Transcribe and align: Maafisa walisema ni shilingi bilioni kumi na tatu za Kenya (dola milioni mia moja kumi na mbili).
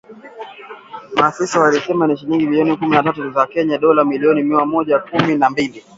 Maafisa 1.15 1.59
walisema 1.59 2.07
ni 2.07 2.17
shilingi 2.17 2.47
bilioni 2.47 2.77
kumi 2.77 2.91
na 2.95 3.03
tatu 3.03 3.31
za 3.31 3.47
Kenya 3.47 3.77
(dola 3.77 4.03
milioni 4.05 4.43
mia 4.43 4.65
moja 4.65 4.99
kumi 4.99 5.35
na 5.35 5.49
mbili). 5.49 5.83